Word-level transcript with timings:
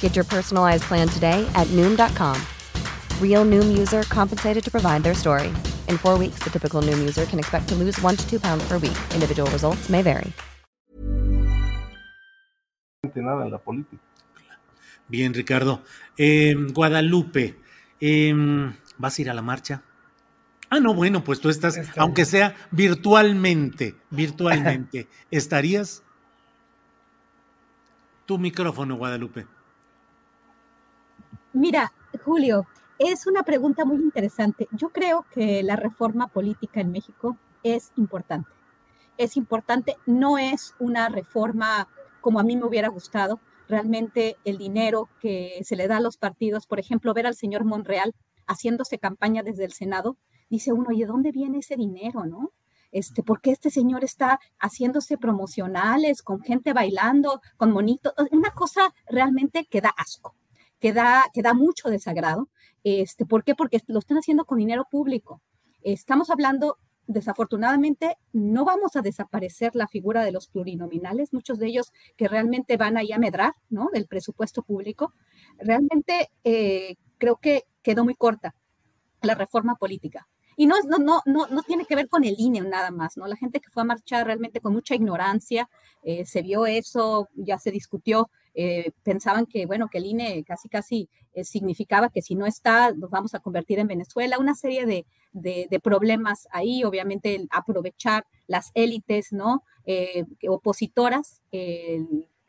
Get 0.00 0.14
your 0.16 0.26
personalized 0.26 0.84
plan 0.84 1.08
today 1.08 1.48
at 1.54 1.66
Noom.com. 1.68 2.36
Real 3.20 3.46
Noom 3.46 3.78
user 3.78 4.02
compensated 4.02 4.62
to 4.64 4.70
provide 4.70 5.02
their 5.02 5.14
story. 5.14 5.48
In 5.88 5.96
four 5.96 6.18
weeks, 6.18 6.40
the 6.44 6.50
typical 6.50 6.82
Noom 6.82 6.98
user 6.98 7.24
can 7.24 7.38
expect 7.38 7.68
to 7.68 7.74
lose 7.74 7.98
one 8.02 8.16
to 8.16 8.28
two 8.28 8.38
pounds 8.38 8.62
per 8.68 8.76
week. 8.76 8.98
Individual 9.14 9.50
results 9.50 9.88
may 9.88 10.02
vary. 10.02 10.32
Nada 13.14 13.44
en 13.44 13.50
la 13.50 13.58
política. 13.58 14.02
Bien, 15.08 15.34
Ricardo. 15.34 15.82
Eh, 16.16 16.54
Guadalupe, 16.72 17.56
eh, 18.00 18.32
¿vas 18.98 19.18
a 19.18 19.22
ir 19.22 19.30
a 19.30 19.34
la 19.34 19.42
marcha? 19.42 19.82
Ah, 20.68 20.78
no, 20.78 20.94
bueno, 20.94 21.24
pues 21.24 21.40
tú 21.40 21.48
estás, 21.48 21.76
Está 21.76 22.02
aunque 22.02 22.24
sea 22.24 22.54
virtualmente, 22.70 23.96
virtualmente, 24.10 25.08
¿estarías? 25.32 26.04
Tu 28.26 28.38
micrófono, 28.38 28.94
Guadalupe. 28.96 29.46
Mira, 31.52 31.92
Julio, 32.24 32.68
es 33.00 33.26
una 33.26 33.42
pregunta 33.42 33.84
muy 33.84 33.96
interesante. 33.96 34.68
Yo 34.70 34.90
creo 34.90 35.26
que 35.32 35.64
la 35.64 35.74
reforma 35.74 36.28
política 36.28 36.80
en 36.80 36.92
México 36.92 37.38
es 37.64 37.90
importante. 37.96 38.48
Es 39.18 39.36
importante, 39.36 39.96
no 40.06 40.38
es 40.38 40.76
una 40.78 41.08
reforma 41.08 41.88
como 42.20 42.38
a 42.38 42.44
mí 42.44 42.56
me 42.56 42.66
hubiera 42.66 42.86
gustado. 42.86 43.40
Realmente 43.68 44.36
el 44.44 44.58
dinero 44.58 45.08
que 45.20 45.58
se 45.64 45.74
le 45.74 45.88
da 45.88 45.96
a 45.96 46.00
los 46.00 46.18
partidos, 46.18 46.68
por 46.68 46.78
ejemplo, 46.78 47.14
ver 47.14 47.26
al 47.26 47.34
señor 47.34 47.64
Monreal 47.64 48.14
haciéndose 48.46 48.98
campaña 48.98 49.42
desde 49.42 49.64
el 49.64 49.72
Senado, 49.72 50.18
dice 50.50 50.72
uno, 50.72 50.92
¿y 50.92 51.00
de 51.00 51.06
dónde 51.06 51.32
viene 51.32 51.58
ese 51.58 51.74
dinero, 51.74 52.26
no? 52.26 52.52
Este, 52.92 53.24
¿Por 53.24 53.40
qué 53.40 53.50
este 53.50 53.70
señor 53.70 54.04
está 54.04 54.38
haciéndose 54.60 55.18
promocionales 55.18 56.22
con 56.22 56.42
gente 56.42 56.72
bailando, 56.72 57.40
con 57.56 57.72
monitos? 57.72 58.12
Una 58.30 58.52
cosa 58.52 58.94
realmente 59.08 59.64
que 59.64 59.80
da 59.80 59.92
asco 59.96 60.36
que 60.80 60.92
da, 60.92 61.54
mucho 61.54 61.90
desagrado. 61.90 62.48
Este, 62.82 63.26
¿Por 63.26 63.44
qué? 63.44 63.54
Porque 63.54 63.80
lo 63.86 63.98
están 63.98 64.18
haciendo 64.18 64.44
con 64.44 64.58
dinero 64.58 64.86
público. 64.90 65.42
Estamos 65.82 66.30
hablando, 66.30 66.78
desafortunadamente, 67.06 68.16
no 68.32 68.64
vamos 68.64 68.96
a 68.96 69.02
desaparecer 69.02 69.76
la 69.76 69.88
figura 69.88 70.24
de 70.24 70.32
los 70.32 70.48
plurinominales, 70.48 71.32
muchos 71.32 71.58
de 71.58 71.66
ellos 71.66 71.92
que 72.16 72.28
realmente 72.28 72.76
van 72.76 72.96
ahí 72.96 73.12
a 73.12 73.18
medrar, 73.18 73.54
¿no? 73.68 73.88
Del 73.92 74.06
presupuesto 74.06 74.62
público. 74.62 75.12
Realmente 75.58 76.30
eh, 76.44 76.96
creo 77.18 77.36
que 77.36 77.64
quedó 77.82 78.04
muy 78.04 78.14
corta 78.14 78.54
la 79.22 79.34
reforma 79.34 79.76
política. 79.76 80.28
Y 80.60 80.66
no, 80.66 80.74
no, 80.86 80.98
no, 80.98 81.22
no, 81.24 81.46
no 81.46 81.62
tiene 81.62 81.86
que 81.86 81.96
ver 81.96 82.06
con 82.06 82.22
el 82.22 82.34
INE 82.36 82.60
nada 82.60 82.90
más, 82.90 83.16
¿no? 83.16 83.26
La 83.26 83.36
gente 83.36 83.60
que 83.60 83.70
fue 83.70 83.80
a 83.82 83.86
marchar 83.86 84.26
realmente 84.26 84.60
con 84.60 84.74
mucha 84.74 84.94
ignorancia, 84.94 85.70
eh, 86.02 86.26
se 86.26 86.42
vio 86.42 86.66
eso, 86.66 87.30
ya 87.34 87.58
se 87.58 87.70
discutió, 87.70 88.28
eh, 88.52 88.90
pensaban 89.02 89.46
que, 89.46 89.64
bueno, 89.64 89.88
que 89.88 89.96
el 89.96 90.04
INE 90.04 90.44
casi, 90.44 90.68
casi 90.68 91.08
eh, 91.32 91.44
significaba 91.44 92.10
que 92.10 92.20
si 92.20 92.34
no 92.34 92.44
está, 92.44 92.92
nos 92.92 93.08
vamos 93.08 93.34
a 93.34 93.40
convertir 93.40 93.78
en 93.78 93.86
Venezuela, 93.86 94.38
una 94.38 94.54
serie 94.54 94.84
de, 94.84 95.06
de, 95.32 95.80
problemas 95.80 96.46
ahí, 96.52 96.84
obviamente 96.84 97.36
el 97.36 97.48
aprovechar 97.50 98.26
las 98.46 98.70
élites, 98.74 99.32
¿no? 99.32 99.64
Opositoras, 100.46 101.40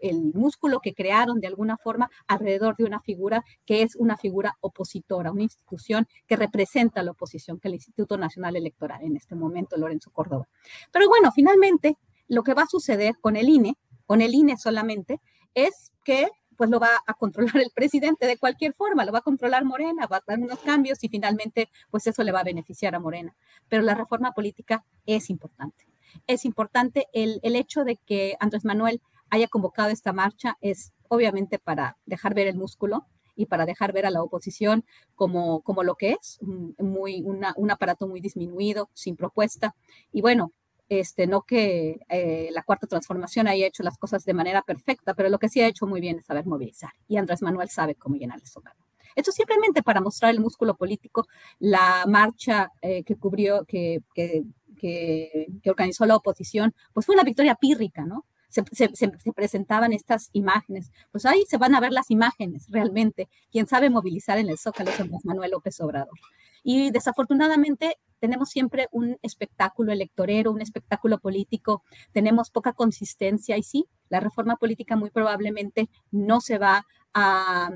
el 0.00 0.32
músculo 0.34 0.80
que 0.80 0.94
crearon 0.94 1.40
de 1.40 1.46
alguna 1.46 1.76
forma 1.76 2.10
alrededor 2.26 2.76
de 2.76 2.84
una 2.84 3.00
figura 3.00 3.44
que 3.64 3.82
es 3.82 3.96
una 3.96 4.16
figura 4.16 4.56
opositora, 4.60 5.32
una 5.32 5.42
institución 5.42 6.06
que 6.26 6.36
representa 6.36 7.02
la 7.02 7.12
oposición, 7.12 7.58
que 7.58 7.68
el 7.68 7.74
Instituto 7.74 8.16
Nacional 8.16 8.56
Electoral 8.56 9.02
en 9.02 9.16
este 9.16 9.34
momento, 9.34 9.76
Lorenzo 9.76 10.10
Córdoba. 10.10 10.48
Pero 10.92 11.08
bueno, 11.08 11.30
finalmente 11.32 11.96
lo 12.28 12.42
que 12.42 12.54
va 12.54 12.62
a 12.62 12.66
suceder 12.66 13.14
con 13.20 13.36
el 13.36 13.48
INE, 13.48 13.76
con 14.06 14.20
el 14.20 14.34
INE 14.34 14.56
solamente, 14.56 15.20
es 15.54 15.92
que 16.04 16.28
pues 16.56 16.70
lo 16.70 16.80
va 16.80 17.02
a 17.06 17.14
controlar 17.14 17.58
el 17.58 17.70
presidente 17.74 18.26
de 18.26 18.38
cualquier 18.38 18.72
forma, 18.74 19.04
lo 19.04 19.12
va 19.12 19.18
a 19.18 19.22
controlar 19.22 19.64
Morena, 19.64 20.06
va 20.06 20.18
a 20.18 20.22
dar 20.26 20.38
unos 20.38 20.58
cambios 20.60 21.02
y 21.04 21.08
finalmente 21.08 21.68
pues 21.90 22.06
eso 22.06 22.22
le 22.22 22.32
va 22.32 22.40
a 22.40 22.44
beneficiar 22.44 22.94
a 22.94 23.00
Morena. 23.00 23.34
Pero 23.68 23.82
la 23.82 23.94
reforma 23.94 24.32
política 24.32 24.84
es 25.04 25.30
importante. 25.30 25.86
Es 26.26 26.44
importante 26.44 27.06
el, 27.12 27.40
el 27.42 27.56
hecho 27.56 27.84
de 27.84 27.96
que 27.96 28.36
Andrés 28.40 28.64
Manuel 28.64 29.02
haya 29.30 29.48
convocado 29.48 29.90
esta 29.90 30.12
marcha 30.12 30.56
es 30.60 30.92
obviamente 31.08 31.58
para 31.58 31.96
dejar 32.06 32.34
ver 32.34 32.46
el 32.46 32.56
músculo 32.56 33.06
y 33.36 33.46
para 33.46 33.66
dejar 33.66 33.92
ver 33.92 34.06
a 34.06 34.10
la 34.10 34.22
oposición 34.22 34.84
como, 35.14 35.60
como 35.60 35.82
lo 35.82 35.94
que 35.94 36.12
es, 36.12 36.38
muy, 36.78 37.22
un 37.22 37.70
aparato 37.70 38.08
muy 38.08 38.20
disminuido, 38.20 38.88
sin 38.94 39.14
propuesta. 39.14 39.74
Y 40.10 40.22
bueno, 40.22 40.52
este, 40.88 41.26
no 41.26 41.42
que 41.42 42.00
eh, 42.08 42.48
la 42.52 42.62
cuarta 42.62 42.86
transformación 42.86 43.48
haya 43.48 43.66
hecho 43.66 43.82
las 43.82 43.98
cosas 43.98 44.24
de 44.24 44.34
manera 44.34 44.62
perfecta, 44.62 45.14
pero 45.14 45.28
lo 45.28 45.38
que 45.38 45.48
sí 45.48 45.60
ha 45.60 45.66
hecho 45.66 45.86
muy 45.86 46.00
bien 46.00 46.18
es 46.18 46.26
saber 46.26 46.46
movilizar. 46.46 46.90
Y 47.08 47.16
Andrés 47.16 47.42
Manuel 47.42 47.68
sabe 47.68 47.94
cómo 47.94 48.16
llenar 48.16 48.38
el 48.40 48.46
zócalo. 48.46 48.80
Esto 49.14 49.32
simplemente 49.32 49.82
para 49.82 50.00
mostrar 50.00 50.30
el 50.30 50.40
músculo 50.40 50.76
político, 50.76 51.26
la 51.58 52.04
marcha 52.06 52.70
eh, 52.82 53.02
que 53.02 53.16
cubrió, 53.16 53.64
que, 53.64 54.02
que, 54.14 54.44
que, 54.78 55.46
que 55.62 55.70
organizó 55.70 56.04
la 56.04 56.16
oposición, 56.16 56.74
pues 56.92 57.06
fue 57.06 57.14
una 57.14 57.24
victoria 57.24 57.54
pírrica, 57.54 58.04
¿no? 58.04 58.26
Se, 58.72 58.88
se, 58.94 59.12
se, 59.18 59.32
presentaban 59.32 59.92
estas 59.92 60.30
imágenes. 60.32 60.90
Pues 61.12 61.26
ahí 61.26 61.44
se 61.48 61.58
van 61.58 61.74
a 61.74 61.80
ver 61.80 61.92
las 61.92 62.10
imágenes 62.10 62.66
realmente. 62.70 63.28
Quien 63.50 63.66
sabe 63.66 63.90
movilizar 63.90 64.38
en 64.38 64.48
el 64.48 64.58
Zócalo 64.58 64.90
es 64.90 65.24
Manuel 65.24 65.50
López 65.50 65.80
Obrador. 65.80 66.18
Y 66.62 66.90
desafortunadamente 66.90 67.96
tenemos 68.18 68.50
siempre 68.50 68.88
un 68.90 69.18
espectáculo 69.22 69.92
electorero, 69.92 70.50
un 70.50 70.62
espectáculo 70.62 71.18
político, 71.18 71.84
tenemos 72.12 72.50
poca 72.50 72.72
consistencia 72.72 73.56
y 73.56 73.62
sí, 73.62 73.86
la 74.08 74.20
reforma 74.20 74.56
política 74.56 74.96
muy 74.96 75.10
probablemente 75.10 75.88
no 76.10 76.40
se 76.40 76.58
va 76.58 76.84
a, 77.14 77.70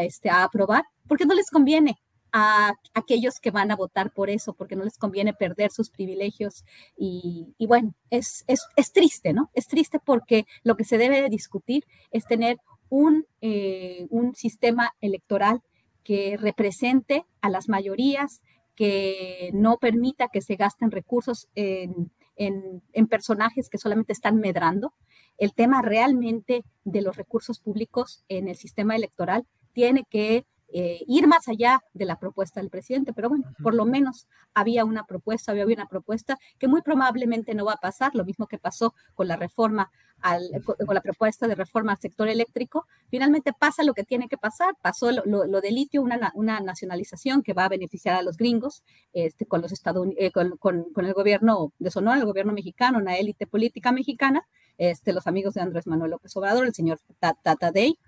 este, 0.00 0.28
a 0.28 0.44
aprobar 0.44 0.84
porque 1.08 1.24
no 1.24 1.34
les 1.34 1.50
conviene 1.50 1.98
a 2.32 2.72
aquellos 2.94 3.40
que 3.40 3.50
van 3.50 3.70
a 3.70 3.76
votar 3.76 4.12
por 4.12 4.30
eso, 4.30 4.54
porque 4.54 4.76
no 4.76 4.84
les 4.84 4.98
conviene 4.98 5.32
perder 5.32 5.70
sus 5.70 5.90
privilegios. 5.90 6.64
Y, 6.96 7.54
y 7.58 7.66
bueno, 7.66 7.94
es, 8.10 8.44
es, 8.46 8.60
es, 8.76 8.92
triste, 8.92 9.32
¿no? 9.32 9.50
Es 9.54 9.66
triste 9.66 9.98
porque 10.04 10.46
lo 10.62 10.76
que 10.76 10.84
se 10.84 10.98
debe 10.98 11.22
de 11.22 11.28
discutir 11.28 11.84
es 12.10 12.26
tener 12.26 12.58
un, 12.88 13.26
eh, 13.40 14.06
un 14.10 14.34
sistema 14.34 14.94
electoral 15.00 15.62
que 16.04 16.36
represente 16.36 17.24
a 17.40 17.50
las 17.50 17.68
mayorías, 17.68 18.42
que 18.74 19.50
no 19.54 19.78
permita 19.78 20.28
que 20.28 20.42
se 20.42 20.56
gasten 20.56 20.90
recursos 20.90 21.48
en, 21.54 22.12
en, 22.36 23.06
personajes 23.08 23.68
que 23.68 23.78
solamente 23.78 24.12
están 24.12 24.36
medrando. 24.38 24.92
El 25.38 25.54
tema 25.54 25.82
realmente 25.82 26.62
de 26.84 27.00
los 27.00 27.16
recursos 27.16 27.58
públicos 27.58 28.24
en 28.28 28.48
el 28.48 28.56
sistema 28.56 28.94
electoral 28.94 29.46
tiene 29.72 30.04
que 30.08 30.46
eh, 30.68 31.00
ir 31.06 31.26
más 31.28 31.46
allá 31.48 31.80
de 31.94 32.04
la 32.04 32.18
propuesta 32.18 32.60
del 32.60 32.70
presidente, 32.70 33.12
pero 33.12 33.28
bueno, 33.28 33.44
por 33.62 33.74
lo 33.74 33.84
menos 33.84 34.26
había 34.52 34.84
una 34.84 35.04
propuesta, 35.04 35.52
había 35.52 35.64
una 35.64 35.86
propuesta 35.86 36.38
que 36.58 36.66
muy 36.66 36.82
probablemente 36.82 37.54
no 37.54 37.64
va 37.64 37.74
a 37.74 37.76
pasar, 37.76 38.14
lo 38.14 38.24
mismo 38.24 38.46
que 38.46 38.58
pasó 38.58 38.94
con 39.14 39.28
la 39.28 39.36
reforma, 39.36 39.90
al, 40.20 40.50
con 40.64 40.94
la 40.94 41.00
propuesta 41.02 41.46
de 41.46 41.54
reforma 41.54 41.92
al 41.92 41.98
sector 41.98 42.28
eléctrico, 42.28 42.86
finalmente 43.08 43.52
pasa 43.52 43.84
lo 43.84 43.94
que 43.94 44.02
tiene 44.02 44.28
que 44.28 44.38
pasar, 44.38 44.74
pasó 44.82 45.12
lo, 45.12 45.22
lo, 45.24 45.46
lo 45.46 45.60
de 45.60 45.70
litio, 45.70 46.02
una, 46.02 46.32
una, 46.34 46.60
nacionalización 46.60 47.42
que 47.42 47.52
va 47.52 47.66
a 47.66 47.68
beneficiar 47.68 48.16
a 48.16 48.22
los 48.22 48.36
gringos, 48.36 48.82
este, 49.12 49.46
con, 49.46 49.62
los 49.62 49.72
eh, 50.16 50.32
con, 50.32 50.56
con, 50.56 50.84
con 50.92 51.04
el 51.04 51.12
gobierno 51.12 51.72
de 51.78 51.90
Sonora, 51.90 52.18
el 52.18 52.26
gobierno 52.26 52.52
mexicano, 52.52 52.98
una 52.98 53.16
élite 53.16 53.46
política 53.46 53.92
mexicana, 53.92 54.46
este, 54.78 55.12
los 55.12 55.26
amigos 55.26 55.54
de 55.54 55.60
Andrés 55.60 55.86
Manuel 55.86 56.10
López 56.12 56.36
Obrador, 56.36 56.66
el 56.66 56.74
señor 56.74 57.00
Tata 57.18 57.70
Day, 57.70 57.98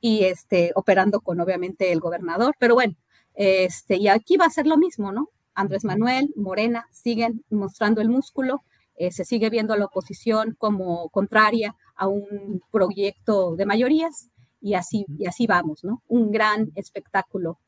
y 0.00 0.24
este, 0.24 0.72
operando 0.74 1.20
con 1.20 1.40
obviamente 1.40 1.92
el 1.92 2.00
gobernador. 2.00 2.54
Pero 2.58 2.74
bueno, 2.74 2.94
este, 3.34 3.96
y 3.96 4.08
aquí 4.08 4.36
va 4.36 4.46
a 4.46 4.50
ser 4.50 4.66
lo 4.66 4.76
mismo, 4.76 5.12
¿no? 5.12 5.28
Andrés 5.54 5.84
Manuel, 5.84 6.32
Morena, 6.36 6.86
siguen 6.90 7.44
mostrando 7.50 8.00
el 8.00 8.08
músculo, 8.08 8.62
eh, 8.96 9.10
se 9.10 9.24
sigue 9.24 9.50
viendo 9.50 9.74
a 9.74 9.76
la 9.76 9.86
oposición 9.86 10.54
como 10.58 11.08
contraria 11.10 11.74
a 11.94 12.08
un 12.08 12.62
proyecto 12.70 13.56
de 13.56 13.66
mayorías 13.66 14.28
y 14.60 14.74
así, 14.74 15.04
y 15.18 15.26
así 15.26 15.46
vamos, 15.46 15.82
¿no? 15.82 16.02
Un 16.08 16.30
gran 16.30 16.70
espectáculo. 16.74 17.58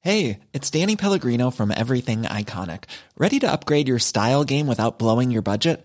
Hey, 0.00 0.38
it's 0.52 0.70
Danny 0.70 0.94
Pellegrino 0.94 1.50
from 1.50 1.72
Everything 1.72 2.22
Iconic. 2.22 2.84
¿Ready 3.18 3.40
to 3.40 3.50
upgrade 3.50 3.88
your 3.88 3.98
style 3.98 4.44
game 4.44 4.68
without 4.68 5.00
blowing 5.00 5.32
your 5.32 5.42
budget? 5.42 5.84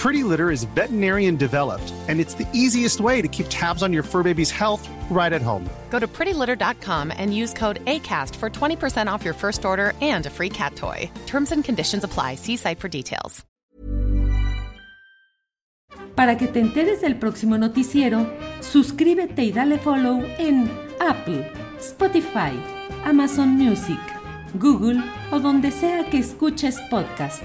Pretty 0.00 0.22
Litter 0.22 0.50
is 0.50 0.64
veterinarian 0.64 1.36
developed, 1.36 1.92
and 2.08 2.20
it's 2.20 2.32
the 2.32 2.50
easiest 2.54 3.02
way 3.02 3.20
to 3.20 3.28
keep 3.28 3.44
tabs 3.50 3.82
on 3.82 3.92
your 3.92 4.02
fur 4.02 4.22
baby's 4.22 4.50
health 4.50 4.88
right 5.10 5.34
at 5.34 5.42
home. 5.42 5.68
Go 5.90 5.98
to 5.98 6.08
prettylitter.com 6.08 7.12
and 7.14 7.36
use 7.36 7.52
code 7.52 7.84
ACAST 7.84 8.34
for 8.36 8.48
20% 8.48 9.12
off 9.12 9.22
your 9.22 9.34
first 9.34 9.66
order 9.66 9.92
and 10.00 10.24
a 10.24 10.30
free 10.30 10.48
cat 10.48 10.74
toy. 10.74 11.10
Terms 11.26 11.52
and 11.52 11.62
conditions 11.62 12.02
apply. 12.02 12.36
See 12.36 12.56
site 12.56 12.80
for 12.80 12.88
details. 12.88 13.44
Para 16.16 16.36
que 16.36 16.48
te 16.48 16.60
enteres 16.60 17.02
del 17.02 17.16
próximo 17.18 17.58
noticiero, 17.58 18.26
suscríbete 18.60 19.44
y 19.44 19.52
dale 19.52 19.78
follow 19.78 20.24
en 20.38 20.70
Apple, 20.98 21.46
Spotify, 21.78 22.52
Amazon 23.04 23.50
Music, 23.50 24.00
Google 24.54 25.02
o 25.30 25.38
donde 25.40 25.70
sea 25.70 26.08
que 26.10 26.18
escuches 26.18 26.78
podcast. 26.90 27.44